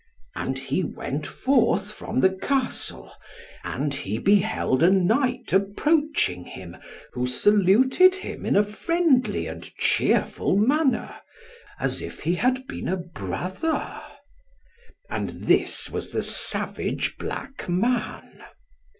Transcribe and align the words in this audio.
And 0.33 0.57
he 0.57 0.83
went 0.83 1.27
forth 1.27 1.91
from 1.91 2.21
the 2.21 2.31
Castle, 2.31 3.11
and 3.63 3.93
he 3.93 4.17
beheld 4.17 4.81
a 4.81 4.89
Knight 4.89 5.53
approaching 5.53 6.43
him, 6.43 6.75
who 7.13 7.27
saluted 7.27 8.15
him, 8.15 8.43
in 8.43 8.55
a 8.55 8.63
friendly 8.63 9.45
and 9.45 9.61
cheerful 9.75 10.57
manner, 10.57 11.17
as 11.79 12.01
if 12.01 12.21
he 12.21 12.33
had 12.33 12.65
been 12.65 12.87
a 12.87 12.97
brother. 12.97 14.01
And 15.07 15.29
this 15.45 15.91
was 15.91 16.11
the 16.11 16.23
savage 16.23 17.17
black 17.19 17.69
man. 17.69 18.43